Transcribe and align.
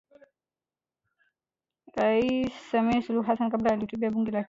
Rais 1.97 2.49
Samia 2.71 3.01
Suluhu 3.05 3.27
Hassan 3.29 3.49
kabla 3.53 3.71
alihutubia 3.71 4.11
Bunge 4.11 4.31
la 4.31 4.37
Kenya 4.37 4.39